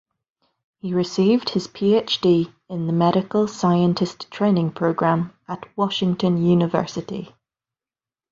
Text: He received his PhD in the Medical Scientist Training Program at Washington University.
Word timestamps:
He 0.79 0.95
received 0.95 1.49
his 1.51 1.67
PhD 1.67 2.51
in 2.69 2.87
the 2.87 2.91
Medical 2.91 3.47
Scientist 3.47 4.31
Training 4.31 4.71
Program 4.71 5.31
at 5.47 5.67
Washington 5.77 6.43
University. 6.43 7.35